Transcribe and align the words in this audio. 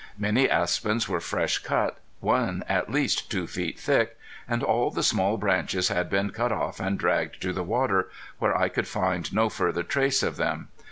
Many 0.17 0.49
aspens 0.49 1.07
were 1.07 1.19
fresh 1.21 1.59
cut, 1.59 1.99
one 2.21 2.63
at 2.67 2.89
least 2.91 3.29
two 3.29 3.45
feet 3.45 3.77
thick, 3.79 4.17
and 4.47 4.63
all 4.63 4.89
the 4.89 5.03
small 5.03 5.37
branches 5.37 5.89
had 5.89 6.09
been 6.09 6.31
cut 6.31 6.51
off 6.51 6.79
and 6.79 6.97
dragged 6.97 7.39
to 7.43 7.53
the 7.53 7.61
water, 7.61 8.09
where 8.39 8.57
I 8.57 8.67
could 8.67 8.87
find 8.87 9.31
no 9.31 9.47
further 9.47 9.83
trace 9.83 10.23
of 10.23 10.37
them. 10.37 10.69